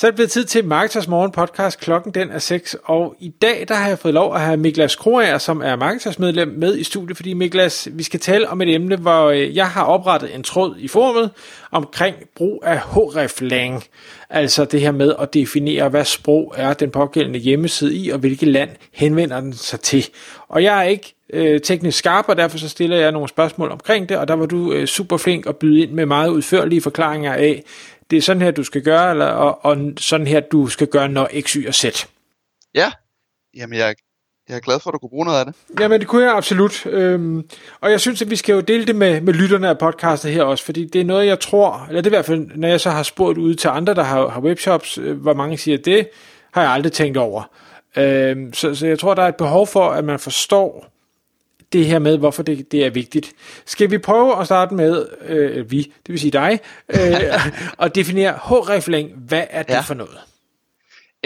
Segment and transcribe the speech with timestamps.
[0.00, 1.80] Så er det blevet tid til Marketers Morgen podcast.
[1.80, 4.96] Klokken den er 6, og i dag der har jeg fået lov at have Miklas
[4.96, 8.74] Kroager, som er Marketers medlem, med i studiet, fordi Miklas, vi skal tale om et
[8.74, 11.30] emne, hvor øh, jeg har oprettet en tråd i forumet
[11.70, 13.84] omkring brug af hreflang.
[14.30, 18.48] Altså det her med at definere, hvad sprog er den pågældende hjemmeside i, og hvilket
[18.48, 20.08] land henvender den sig til.
[20.48, 24.08] Og jeg er ikke øh, teknisk skarp, og derfor så stiller jeg nogle spørgsmål omkring
[24.08, 27.32] det, og der var du øh, super flink at byde ind med meget udførlige forklaringer
[27.32, 27.62] af,
[28.10, 31.08] det er sådan her, du skal gøre, eller, og, og sådan her, du skal gøre,
[31.08, 31.84] når X, Y og Z.
[32.74, 32.92] Ja,
[33.56, 33.94] jamen jeg,
[34.48, 35.54] jeg er glad for, at du kunne bruge noget af det.
[35.80, 36.86] Jamen det kunne jeg absolut.
[36.86, 37.48] Øhm,
[37.80, 40.42] og jeg synes, at vi skal jo dele det med, med lytterne af podcastet her
[40.42, 42.80] også, fordi det er noget, jeg tror, eller det er i hvert fald, når jeg
[42.80, 46.08] så har spurgt ud til andre, der har, har webshops, øh, hvor mange siger, det
[46.52, 47.42] har jeg aldrig tænkt over.
[47.96, 50.86] Øhm, så, så jeg tror, der er et behov for, at man forstår
[51.72, 53.32] det her med, hvorfor det, det er vigtigt.
[53.66, 57.46] Skal vi prøve at starte med, øh, vi, det vil sige dig, øh,
[57.84, 59.10] at definere hreflang.
[59.16, 59.80] Hvad er det ja.
[59.80, 60.18] for noget?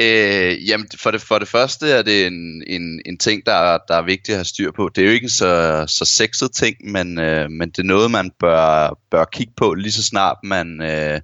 [0.00, 3.94] Øh, jamen, for det, for det første er det en, en, en ting, der, der
[3.96, 4.90] er vigtigt at have styr på.
[4.94, 8.10] Det er jo ikke en så, så sexet ting, men, øh, men det er noget,
[8.10, 11.20] man bør, bør kigge på lige så snart man, øh,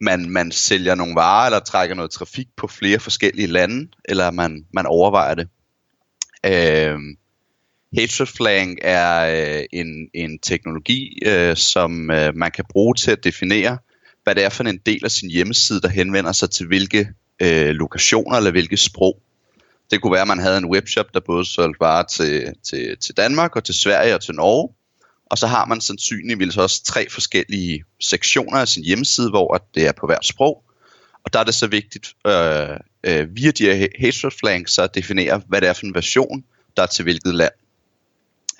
[0.00, 4.64] man, man sælger nogle varer, eller trækker noget trafik på flere forskellige lande, eller man,
[4.74, 5.48] man overvejer det.
[6.46, 6.98] Øh,
[7.98, 9.26] Hatred er
[9.58, 13.78] øh, en, en teknologi, øh, som øh, man kan bruge til at definere,
[14.24, 17.08] hvad det er for en del af sin hjemmeside, der henvender sig til hvilke
[17.42, 19.20] øh, lokationer eller hvilke sprog.
[19.90, 23.16] Det kunne være, at man havde en webshop, der både solgte varer til, til, til
[23.16, 24.74] Danmark og til Sverige og til Norge.
[25.30, 29.92] Og så har man sandsynligvis også tre forskellige sektioner af sin hjemmeside, hvor det er
[29.92, 30.64] på hvert sprog.
[31.24, 34.94] Og der er det så vigtigt øh, øh, via de her hatred flanks så at
[34.94, 36.44] definere, hvad det er for en version,
[36.76, 37.52] der er til hvilket land.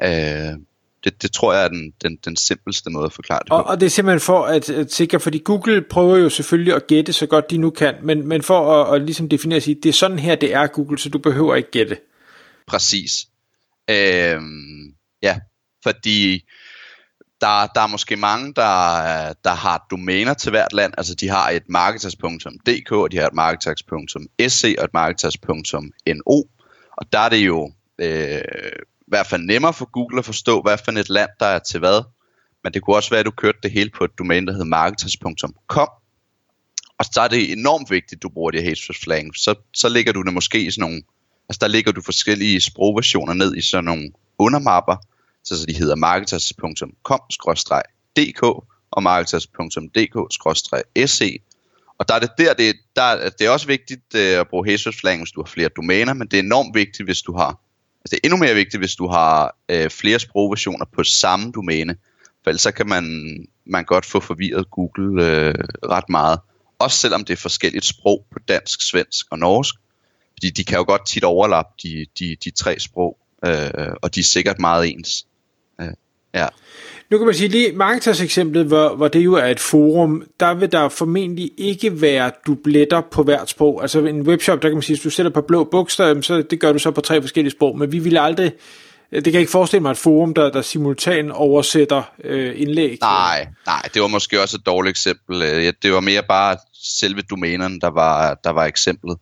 [0.03, 0.59] Øh,
[1.05, 3.55] det, det tror jeg er den, den, den simpelste måde at forklare det på.
[3.55, 6.87] Og, og det er simpelthen for at, at sikre, fordi Google prøver jo selvfølgelig at
[6.87, 9.89] gætte så godt de nu kan, men, men for at, at ligesom definere sig, det
[9.89, 11.97] er sådan her det er Google, så du behøver ikke gætte.
[12.67, 13.27] Præcis.
[13.91, 14.41] Øh,
[15.23, 15.39] ja,
[15.83, 16.45] fordi
[17.41, 20.93] der, der er måske mange, der, der har domæner til hvert land.
[20.99, 26.43] Altså de har et marketers.dk, og de har et marketers.se og et marketers.no.
[26.97, 28.41] Og der er det jo øh,
[29.07, 31.81] i hvert fald nemmere for Google at forstå, hvad for et land, der er til
[31.81, 32.03] hvad.
[32.63, 34.67] Men det kunne også være, at du kørte det hele på et domæne, der hedder
[34.67, 35.91] marketers.com.
[36.99, 39.31] Og så er det enormt vigtigt, at du bruger det hatred flag.
[39.37, 41.03] Så, så ligger du det måske i sådan nogle,
[41.49, 44.97] altså der ligger du forskellige sprogversioner ned i sådan nogle undermapper,
[45.45, 48.43] så, så de hedder marketers.com-dk
[48.91, 51.39] og marketers.dk-se.
[51.99, 54.93] Og der er det der, det, der, det er også vigtigt øh, at bruge hatred
[54.93, 57.61] flag, hvis du har flere domæner, men det er enormt vigtigt, hvis du har
[58.05, 61.97] Altså det er endnu mere vigtigt, hvis du har øh, flere sprogversioner på samme domæne,
[62.43, 63.05] for ellers så kan man,
[63.67, 65.55] man godt få forvirret Google øh,
[65.85, 66.39] ret meget.
[66.79, 69.75] Også selvom det er forskelligt sprog på dansk, svensk og norsk.
[70.33, 74.21] Fordi de kan jo godt tit overlappe de, de, de tre sprog, øh, og de
[74.21, 75.27] er sikkert meget ens.
[76.35, 76.47] Øh, ja.
[77.11, 80.55] Nu kan man sige lige Marketers eksemplet, hvor, hvor det jo er et forum, der
[80.55, 83.83] vil der formentlig ikke være dubletter på hvert sprog.
[83.83, 86.61] Altså en webshop, der kan man sige, hvis du sætter på blå bogstaver, så det
[86.61, 88.53] gør du så på tre forskellige sprog, men vi vil aldrig,
[89.13, 92.99] det kan ikke forestille mig et forum, der, der simultan oversætter øh, indlæg.
[93.01, 95.43] Nej, nej, det var måske også et dårligt eksempel.
[95.43, 99.19] Øh, det var mere bare selve domænerne, der var, der var eksemplet.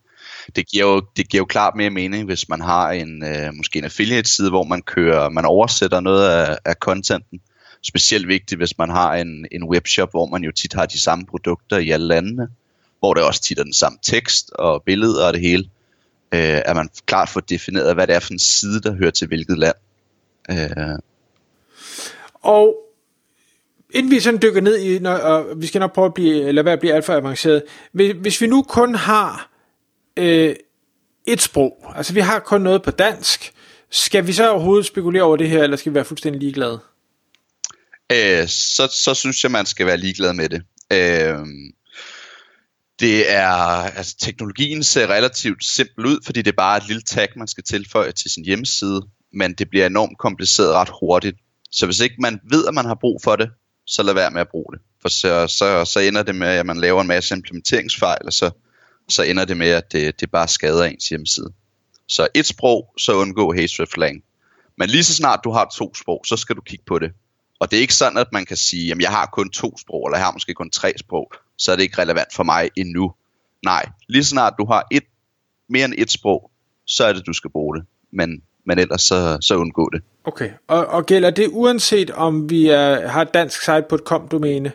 [0.55, 3.79] Det giver, jo, det giver jo klart mere mening, hvis man har en øh, måske
[3.79, 7.41] en affiliate side, hvor man kører, man oversætter noget af, af contenten,
[7.81, 11.25] specielt vigtigt, hvis man har en, en webshop, hvor man jo tit har de samme
[11.25, 12.47] produkter i alle landene,
[12.99, 15.63] hvor det også tit er den samme tekst og billeder og det hele,
[16.33, 19.27] øh, at man klart får defineret, hvad det er for en side, der hører til
[19.27, 19.75] hvilket land.
[20.51, 20.99] Øh.
[22.33, 22.75] Og
[23.93, 26.63] inden vi sådan dykker ned i, når, og vi skal nok prøve at blive, eller
[26.63, 29.52] være at blive alt for avanceret, hvis, hvis vi nu kun har
[30.17, 30.55] øh,
[31.27, 33.53] et sprog, altså vi har kun noget på dansk,
[33.91, 36.79] skal vi så overhovedet spekulere over det her, eller skal vi være fuldstændig ligeglade?
[38.13, 40.61] øh, så, så synes jeg, man skal være ligeglad med det.
[40.93, 41.45] Øh,
[42.99, 43.47] det er,
[43.97, 47.63] altså teknologien ser relativt simpel ud, fordi det er bare et lille tag, man skal
[47.63, 49.01] tilføje til sin hjemmeside,
[49.33, 51.37] men det bliver enormt kompliceret ret hurtigt.
[51.71, 53.49] Så hvis ikke man ved, at man har brug for det,
[53.87, 54.81] så lad være med at bruge det.
[55.01, 58.51] For så, så, så ender det med, at man laver en masse implementeringsfejl, og så,
[59.09, 61.53] så ender det med, at det, det bare skader ens hjemmeside.
[62.07, 64.21] Så et sprog, så undgå hatred flag.
[64.77, 67.11] Men lige så snart du har to sprog, så skal du kigge på det.
[67.59, 70.07] Og det er ikke sådan, at man kan sige, at jeg har kun to sprog,
[70.07, 73.13] eller jeg har måske kun tre sprog, så er det ikke relevant for mig endnu.
[73.65, 75.03] Nej, lige så snart du har et,
[75.69, 76.51] mere end et sprog,
[76.85, 77.85] så er det, du skal bruge det.
[78.11, 80.01] Men, men ellers så, så undgå det.
[80.23, 84.03] Okay, og, og gælder det uanset om vi er, har et dansk site på et
[84.03, 84.71] kom-domæne?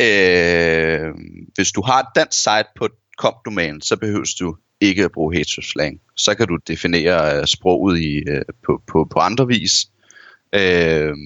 [0.00, 1.14] Øh,
[1.54, 5.36] hvis du har et dansk site på et kom-domæne, så behøver du ikke at bruge
[5.36, 6.00] heteroslang.
[6.16, 9.86] Så kan du definere uh, sproget i, uh, på, på, på andre vis.
[10.56, 11.16] Uh,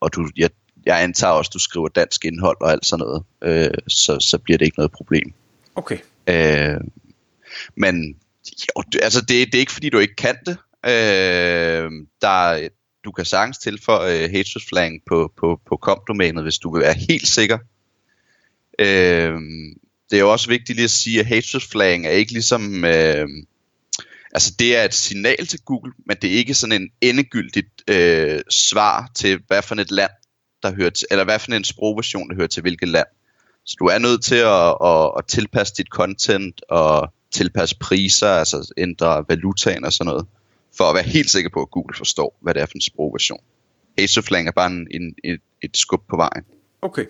[0.00, 0.50] og du, jeg,
[0.86, 3.22] jeg antager også, at du skriver dansk indhold og alt sådan noget.
[3.46, 5.32] Uh, så, så bliver det ikke noget problem.
[5.74, 5.98] Okay.
[6.30, 6.80] Uh,
[7.76, 8.16] men
[8.46, 10.56] jo, altså det, det er ikke fordi, du ikke kan det.
[10.86, 12.68] Uh, der,
[13.04, 17.26] du kan sagtens tilføje uh, heteroslang på, på, på kom-domænet, hvis du vil være helt
[17.28, 17.58] sikker.
[18.80, 19.34] Øh,
[20.10, 22.84] det er jo også vigtigt lige at sige, at hatred flagging er ikke ligesom...
[22.84, 23.28] Øh,
[24.34, 28.40] altså det er et signal til Google, men det er ikke sådan en endegyldigt øh,
[28.50, 30.10] svar til, hvad for et land,
[30.62, 33.06] der hører til, eller hvad for en sprogversion, der hører til hvilket land.
[33.64, 38.72] Så du er nødt til at, at, at tilpasse dit content og tilpasse priser, altså
[38.76, 40.26] ændre valutaen og sådan noget,
[40.76, 43.40] for at være helt sikker på, at Google forstår, hvad det er for en sprogversion.
[43.98, 46.44] Hreflang er bare en, en, et, et skub på vejen.
[46.82, 47.06] Okay.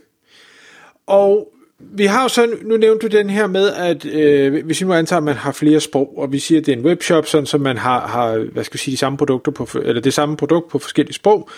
[1.07, 4.87] Og vi har jo så, nu nævnte du den her med, at øh, hvis vi
[4.87, 7.27] nu antager, at man har flere sprog, og vi siger, at det er en webshop,
[7.27, 10.15] sådan så man har, har hvad skal vi sige, de samme produkter på, eller det
[10.15, 11.49] samme produkt på forskellige sprog.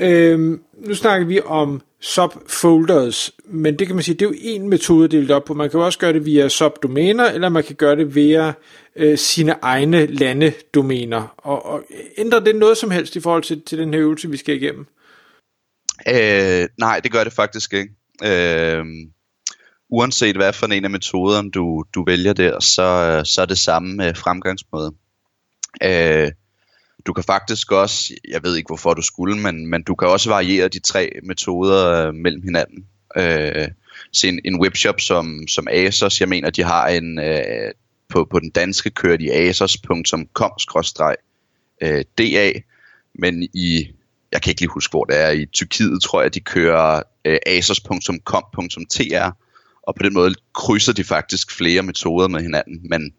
[0.00, 0.38] Øh,
[0.86, 5.08] nu snakker vi om subfolders, men det kan man sige, det er jo en metode
[5.08, 5.54] delt op på.
[5.54, 8.52] Man kan jo også gøre det via subdomæner, eller man kan gøre det via
[8.96, 11.34] øh, sine egne landedomæner.
[11.38, 11.82] Og, og
[12.18, 14.86] ændrer det noget som helst i forhold til, til den her øvelse, vi skal igennem?
[16.08, 17.90] Øh, nej, det gør det faktisk ikke.
[18.24, 18.84] Øh
[19.88, 23.58] uanset hvad for en af metoderne du, du vælger der, så, øh, så er det
[23.58, 24.94] samme øh, fremgangsmåde.
[25.82, 26.32] Øh,
[27.06, 30.30] du kan faktisk også, jeg ved ikke hvorfor du skulle, men, men du kan også
[30.30, 32.86] variere de tre metoder øh, mellem hinanden.
[33.16, 33.68] Øh,
[34.12, 37.72] se en, en webshop som, som Asos, jeg mener de har en, øh,
[38.08, 41.14] på, på den danske kører de asos.com-da,
[41.80, 42.04] øh,
[43.14, 43.88] men i,
[44.32, 47.38] jeg kan ikke lige huske hvor det er, i Tyrkiet tror jeg de kører øh,
[47.46, 49.30] asos.com.tr,
[49.88, 52.80] og på den måde krydser de faktisk flere metoder med hinanden.
[52.90, 53.14] Men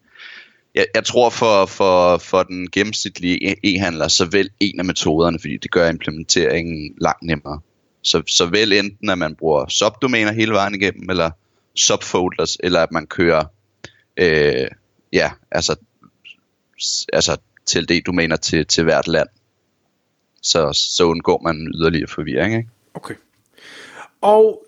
[0.74, 5.38] jeg, jeg tror for, for, for den gennemsnitlige e- e-handler, så vælg en af metoderne,
[5.38, 7.60] fordi det gør implementeringen langt nemmere.
[8.02, 11.30] Så, så vælg enten, at man bruger subdomæner hele vejen igennem, eller
[11.74, 13.44] subfolders, eller at man kører
[14.16, 14.68] øh,
[15.12, 15.76] ja, altså,
[17.12, 19.28] altså til det domæner til, til hvert land.
[20.42, 22.54] Så, så undgår man yderligere forvirring.
[22.56, 22.68] Ikke?
[22.94, 23.14] Okay.
[24.20, 24.66] Og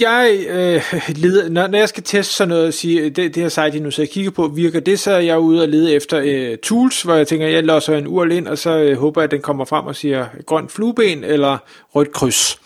[0.00, 3.36] jeg øh, leder, når, når jeg skal teste sådan noget, og sige, øh, det, det
[3.36, 5.68] her site, jeg nu så jeg kigger på, virker det, så er jeg ude og
[5.68, 8.98] lede efter øh, tools, hvor jeg tænker, jeg låser en URL ind, og så øh,
[8.98, 11.58] håber jeg, at den kommer frem og siger grønt flueben eller
[11.94, 12.60] rødt kryds.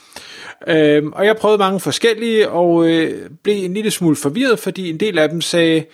[0.68, 5.00] Øhm, og jeg prøvede mange forskellige, og øh, blev en lille smule forvirret, fordi en
[5.00, 5.84] del af dem sagde,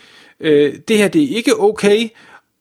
[0.40, 2.08] øh, det her det er ikke okay,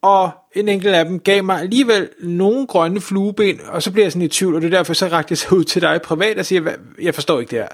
[0.01, 4.12] og en enkelt af dem gav mig alligevel nogle grønne flueben, og så blev jeg
[4.12, 6.38] sådan i tvivl, og det er derfor, så rakte jeg så ud til dig privat
[6.38, 6.71] og siger,
[7.01, 7.68] jeg forstår ikke det her.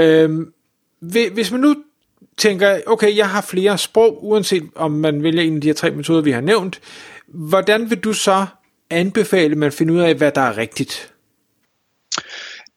[0.00, 0.52] Øhm,
[1.32, 1.76] hvis man nu
[2.38, 5.90] tænker, okay, jeg har flere sprog, uanset om man vælger en af de her tre
[5.90, 6.80] metoder, vi har nævnt,
[7.26, 8.46] hvordan vil du så
[8.90, 11.12] anbefale, at man finder ud af, hvad der er rigtigt?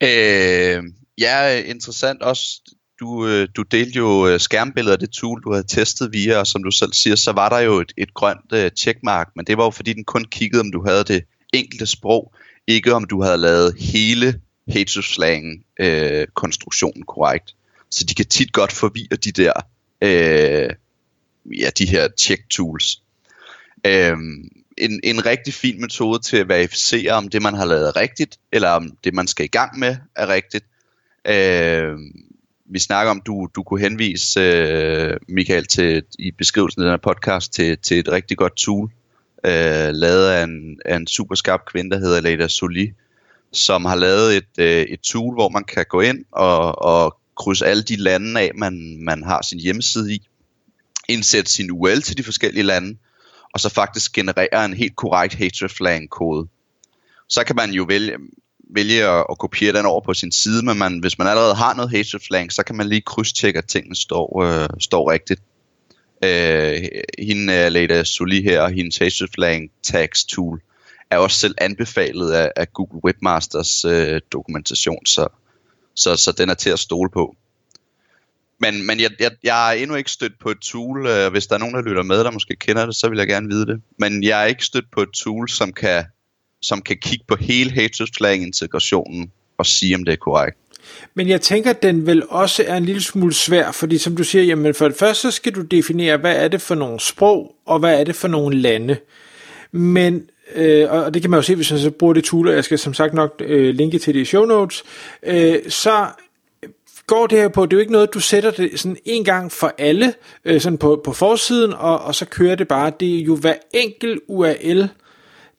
[0.03, 0.83] Øh,
[1.17, 2.62] ja, interessant også.
[3.00, 6.47] Du, øh, du delte jo øh, skærmbilleder af det tool, du havde testet via, og
[6.47, 9.57] som du selv siger, så var der jo et, et grønt uh, checkmark, men det
[9.57, 12.33] var jo fordi, den kun kiggede, om du havde det enkelte sprog,
[12.67, 14.39] ikke om du havde lavet hele
[14.88, 17.55] slang øh, konstruktionen korrekt.
[17.89, 19.53] Så de kan tit godt forvirre de der
[20.01, 20.70] øh,
[21.60, 23.01] ja, de her check tools.
[23.86, 24.17] Øh,
[24.77, 28.39] en, en rigtig fin metode til at verificere, om det man har lavet er rigtigt,
[28.51, 30.65] eller om det man skal i gang med er rigtigt.
[31.27, 32.00] Øh,
[32.65, 37.13] vi snakker om, du du kunne henvise øh, Michael til i beskrivelsen af den her
[37.13, 38.91] podcast til, til et rigtig godt tool,
[39.46, 42.93] øh, lavet af en, af en super skarp kvinde, der hedder Leda Soli,
[43.53, 47.65] som har lavet et, øh, et tool, hvor man kan gå ind og, og krydse
[47.65, 50.27] alle de lande af, man, man har sin hjemmeside i,
[51.10, 52.98] indsætte sin URL til de forskellige lande,
[53.53, 56.48] og så faktisk generere en helt korrekt hreflang kode.
[57.29, 58.17] Så kan man jo vælge,
[58.75, 61.74] vælge at, at kopiere den over på sin side, men man, hvis man allerede har
[61.74, 65.41] noget hreflang, så kan man lige krydstjekke, at tingene står, øh, står rigtigt.
[66.24, 70.62] Øh, hende øh, er Leda Soli her, og hendes hreflang tags tool
[71.13, 75.27] er også selv anbefalet af, af Google Webmasters øh, dokumentation, så,
[75.96, 77.36] så, så den er til at stole på.
[78.60, 81.55] Men, men jeg, jeg, jeg er endnu ikke stødt på et tool, øh, hvis der
[81.55, 83.82] er nogen, der lytter med, der måske kender det, så vil jeg gerne vide det.
[84.00, 86.05] Men jeg er ikke stødt på et tool, som kan
[86.63, 90.58] som kan kigge på hele hatesflag-integrationen og sige, om det er korrekt.
[91.13, 94.24] Men jeg tænker, at den vel også er en lille smule svær, fordi som du
[94.24, 97.55] siger, jamen for det første så skal du definere, hvad er det for nogle sprog,
[97.65, 98.98] og hvad er det for nogle lande.
[99.72, 102.55] Men, øh, og det kan man jo se, hvis man så bruger det tool, og
[102.55, 104.83] jeg skal som sagt nok øh, linke til det i show notes,
[105.25, 106.07] øh, så
[107.07, 109.51] går det her på, det er jo ikke noget, du sætter det sådan en gang
[109.51, 110.13] for alle,
[110.45, 112.91] øh, sådan på, på forsiden, og, og så kører det bare.
[113.00, 114.88] Det er jo hver enkelt URL,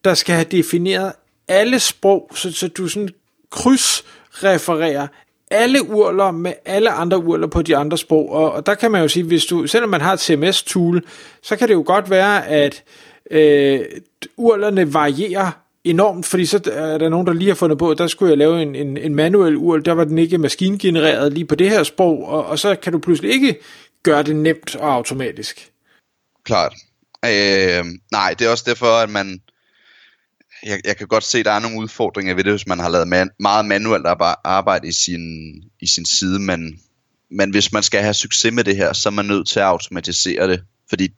[0.04, 1.12] der skal have defineret
[1.48, 3.08] alle sprog, så, så du sådan
[3.50, 5.06] krydsrefererer
[5.50, 8.32] alle urler med alle andre urler på de andre sprog.
[8.32, 11.02] Og, og der kan man jo sige, hvis du, selvom man har et CMS-tool,
[11.42, 12.82] så kan det jo godt være, at
[13.30, 13.80] øh,
[14.36, 15.50] urlerne varierer
[15.84, 18.38] enormt, fordi så er der nogen, der lige har fundet på, at der skulle jeg
[18.38, 21.82] lave en, en, en manuel url, der var den ikke maskingenereret lige på det her
[21.82, 23.58] sprog, og, og så kan du pludselig ikke
[24.02, 25.70] gøre det nemt og automatisk.
[26.44, 26.74] Klart.
[27.24, 29.40] Øh, nej, det er også derfor, at man,
[30.62, 32.88] jeg, jeg kan godt se, at der er nogle udfordringer ved det, hvis man har
[32.88, 34.06] lavet man, meget manuelt
[34.44, 36.80] arbejde i sin, i sin side, men,
[37.30, 39.66] men hvis man skal have succes med det her, så er man nødt til at
[39.66, 41.08] automatisere det, fordi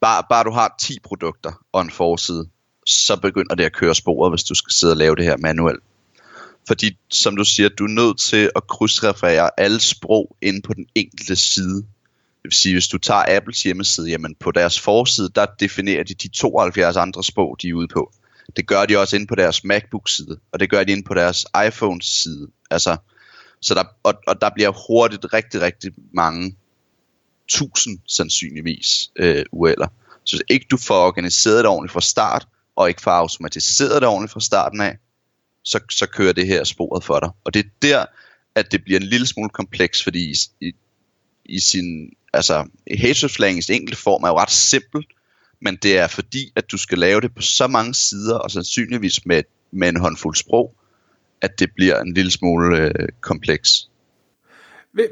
[0.00, 2.48] bare, bare du har 10 produkter og en forside,
[2.86, 5.82] så begynder det at køre sporet, hvis du skal sidde og lave det her manuelt.
[6.66, 10.86] Fordi, som du siger, du er nødt til at krydsreferere alle sprog ind på den
[10.94, 11.76] enkelte side.
[11.76, 16.14] Det vil sige, hvis du tager Apples hjemmeside, jamen på deres forside, der definerer de
[16.14, 18.12] de 72 andre sprog, de er ude på.
[18.56, 21.46] Det gør de også inde på deres MacBook-side, og det gør de inde på deres
[21.66, 22.48] iPhone-side.
[22.70, 22.96] Altså,
[23.60, 26.56] så der, og, og der bliver hurtigt rigtig, rigtig mange
[27.44, 29.88] 1000 sandsynligvis øh, ueller.
[30.24, 32.46] Så hvis ikke du får organiseret det ordentligt fra start,
[32.76, 34.96] og ikke får automatiseret det ordentligt fra starten af,
[35.64, 37.30] så, så kører det her sporet for dig.
[37.44, 38.04] Og det er der,
[38.54, 40.72] at det bliver en lille smule kompleks, fordi i, i,
[41.44, 42.66] i sin, altså,
[42.98, 45.06] hatesflaggings enkelte form er jo ret simpel,
[45.60, 49.26] men det er fordi, at du skal lave det på så mange sider, og sandsynligvis
[49.26, 50.74] med, med en håndfuld sprog,
[51.40, 53.88] at det bliver en lille smule øh, kompleks.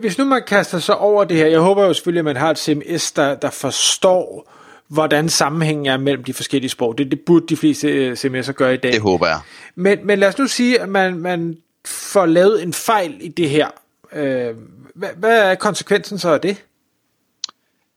[0.00, 2.50] Hvis nu man kaster sig over det her, jeg håber jo selvfølgelig, at man har
[2.50, 4.52] et CMS, der, der forstår,
[4.88, 6.98] hvordan sammenhængen er mellem de forskellige sprog.
[6.98, 8.92] Det, det burde de fleste øh, CMS'er gøre i dag.
[8.92, 9.40] Det håber jeg.
[9.74, 13.50] Men, men lad os nu sige, at man, man får lavet en fejl i det
[13.50, 13.68] her.
[14.12, 14.54] Øh,
[14.94, 16.64] hvad, hvad er konsekvensen så af det?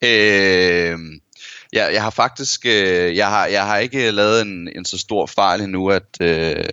[0.03, 0.99] Øh,
[1.75, 5.25] Ja, jeg har faktisk, øh, jeg, har, jeg har ikke lavet en, en så stor
[5.25, 6.65] fejl endnu, at, øh,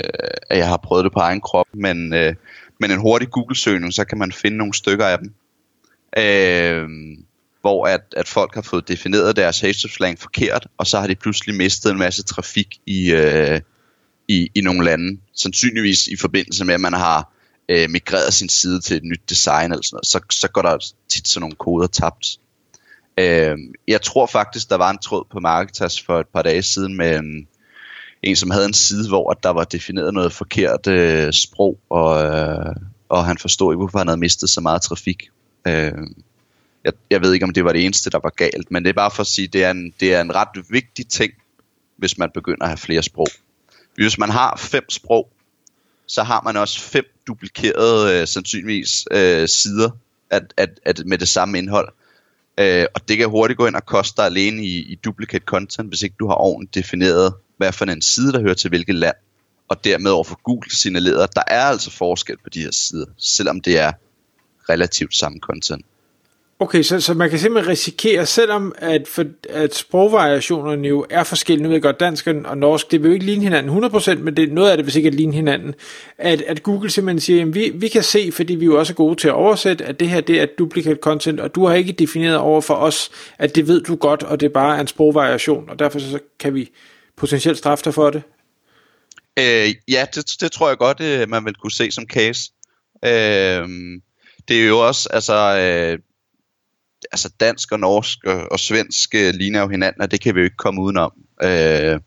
[0.51, 2.35] at jeg har prøvet det på egen krop, men, øh,
[2.83, 5.35] men en hurtig Google-søgning, så kan man finde nogle stykker af dem.
[6.19, 6.89] Øh,
[7.61, 11.55] hvor at, at folk har fået defineret deres hashtag forkert, og så har de pludselig
[11.55, 13.61] mistet en masse trafik i, øh,
[14.29, 15.21] i, i nogle lande.
[15.35, 17.33] Sandsynligvis i forbindelse med, at man har
[17.69, 20.79] øh, migreret sin side til et nyt design eller sådan noget, så, så går der
[21.09, 22.27] tit sådan nogle koder tabt.
[23.19, 23.59] Øh,
[23.89, 27.17] jeg tror faktisk, der var en tråd på Marketas for et par dage siden med
[27.19, 27.49] en,
[28.23, 32.77] en som havde en side, hvor der var defineret noget forkert øh, sprog, og, øh,
[33.09, 35.31] og han forstod ikke, hvorfor han havde mistet så meget trafik.
[35.67, 35.93] Øh,
[36.85, 38.95] jeg, jeg ved ikke, om det var det eneste, der var galt, men det er
[38.95, 41.33] bare for at sige, det er en, det er en ret vigtig ting,
[41.97, 43.29] hvis man begynder at have flere sprog.
[43.95, 45.29] Hvis man har fem sprog,
[46.07, 49.91] så har man også fem duplikerede, øh, sandsynligvis, øh, sider
[50.31, 51.89] at, at, at med det samme indhold.
[52.59, 55.89] Øh, og det kan hurtigt gå ind og koste dig alene i, i duplicate content,
[55.89, 59.15] hvis ikke du har ordentligt defineret, hvad for en side, der hører til hvilket land.
[59.69, 63.61] Og dermed overfor Google signaleret, at der er altså forskel på de her sider, selvom
[63.61, 63.93] det er
[64.69, 65.85] relativt samme content.
[66.63, 71.63] Okay, så, så man kan simpelthen risikere, selvom at, for, at sprogvariationerne jo er forskellige,
[71.63, 74.37] nu ved jeg godt, dansk og norsk, det vil jo ikke ligne hinanden 100%, men
[74.37, 75.75] det, noget af det vil sikkert ligne hinanden,
[76.19, 78.95] at, at Google simpelthen siger, at vi, vi kan se, fordi vi jo også er
[78.95, 81.93] gode til at oversætte, at det her det er duplicate content, og du har ikke
[81.93, 85.69] defineret over for os, at det ved du godt, og det bare er en sprogvariation,
[85.69, 86.71] og derfor så kan vi
[87.23, 88.23] potentielt straffe dig for det.
[89.39, 92.53] Øh, ja, det, det tror jeg godt, øh, man vil kunne se som case.
[93.05, 93.69] Øh,
[94.49, 95.39] det er jo også, altså...
[95.59, 95.99] Øh,
[97.13, 100.41] altså dansk og norsk og, og svensk øh, ligner jo hinanden, og det kan vi
[100.41, 101.13] jo ikke komme udenom.
[101.43, 102.01] Øh,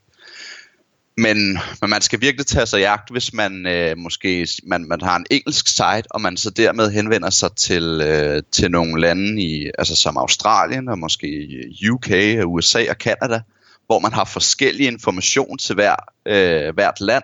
[1.17, 1.37] men,
[1.81, 5.25] men man skal virkelig tage sig jagt, hvis man øh, måske man, man har en
[5.31, 9.95] engelsk site, og man så dermed henvender sig til, øh, til nogle lande, i, altså
[9.95, 11.47] som Australien, og måske
[11.91, 12.09] UK,
[12.45, 13.41] USA og Canada,
[13.85, 17.23] hvor man har forskellige information til hver, øh, hvert land.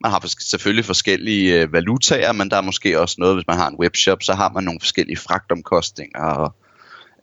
[0.00, 3.68] Man har selvfølgelig forskellige øh, valutaer, men der er måske også noget, hvis man har
[3.68, 6.54] en webshop, så har man nogle forskellige fragtomkostninger og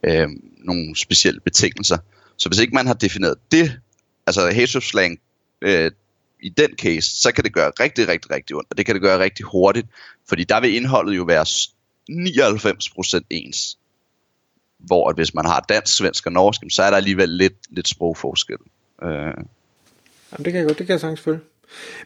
[0.04, 1.98] øh, nogle specielle betingelser.
[2.38, 3.80] Så hvis ikke man har defineret det,
[4.28, 5.20] altså hatred slang,
[5.62, 5.92] øh,
[6.42, 9.02] i den case, så kan det gøre rigtig, rigtig, rigtig ondt, og det kan det
[9.02, 9.88] gøre rigtig hurtigt,
[10.30, 11.46] fordi der vil indholdet jo være
[12.10, 13.78] 99% ens.
[14.80, 17.88] Hvor at hvis man har dansk, svensk og norsk, så er der alligevel lidt, lidt
[17.88, 18.58] sprogforskel.
[19.04, 19.10] Øh.
[19.10, 21.40] Jamen, det kan jeg godt, det kan jeg sagtens følge.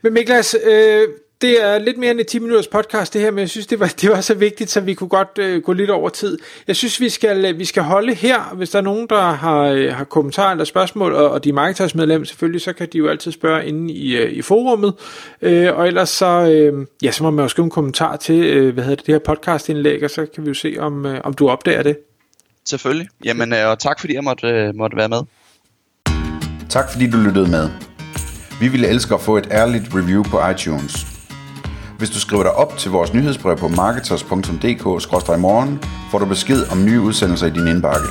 [0.01, 1.07] Men Miklas, øh,
[1.43, 3.79] det er lidt mere end et 10 minutters podcast det her, men jeg synes, det
[3.79, 6.37] var, det var så vigtigt, så vi kunne godt øh, gå lidt over tid.
[6.67, 8.53] Jeg synes, vi skal, øh, vi skal holde her.
[8.55, 11.97] Hvis der er nogen, der har, øh, har kommentarer eller spørgsmål, og, og de er
[11.97, 14.93] medlem selvfølgelig, så kan de jo altid spørge inde i, øh, i forummet.
[15.41, 18.73] Øh, og ellers så, øh, ja, så må man jo skrive en kommentar til øh,
[18.73, 21.33] hvad hedder det, det her podcastindlæg, og så kan vi jo se, om, øh, om
[21.33, 21.97] du opdager det.
[22.65, 23.07] Selvfølgelig.
[23.25, 25.21] Jamen, øh, og tak fordi jeg måtte, øh, måtte være med.
[26.69, 27.69] Tak fordi du lyttede med.
[28.59, 31.07] Vi ville elske at få et ærligt review på iTunes.
[31.97, 35.79] Hvis du skriver dig op til vores nyhedsbrev på marketers.dk-morgen,
[36.11, 38.07] får du besked om nye udsendelser i din indbakke.